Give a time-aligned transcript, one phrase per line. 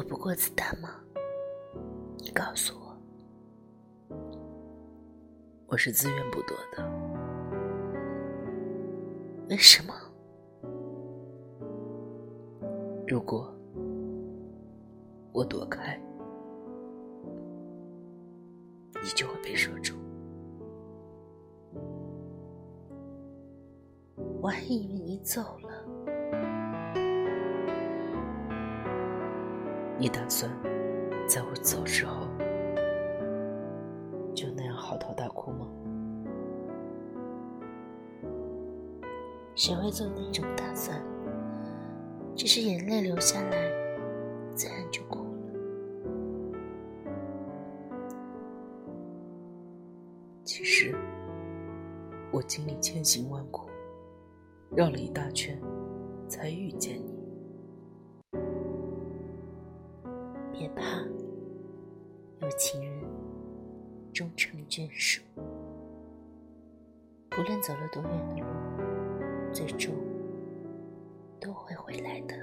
[0.00, 0.90] 不过子弹吗？
[2.18, 2.96] 你告诉我，
[5.66, 6.88] 我是自愿不躲的。
[9.50, 9.92] 为什么？
[13.08, 13.52] 如果
[15.32, 16.00] 我躲开，
[19.02, 19.98] 你就会被射中。
[24.40, 26.01] 我还以为你走了。
[30.02, 30.50] 你打算
[31.28, 32.26] 在我走之后
[34.34, 35.68] 就那样嚎啕大哭吗？
[39.54, 41.00] 谁会做那种打算？
[42.34, 43.70] 只是眼泪流下来，
[44.56, 45.30] 自然就哭了。
[50.42, 50.96] 其实，
[52.32, 53.70] 我经历千辛万苦，
[54.74, 55.56] 绕了一大圈，
[56.26, 57.11] 才遇见你。
[60.52, 60.82] 别怕，
[62.40, 63.02] 有情人
[64.12, 65.22] 终成眷属。
[67.30, 68.46] 不论走了多远的路，
[69.52, 69.94] 最终
[71.40, 72.36] 都会回来的。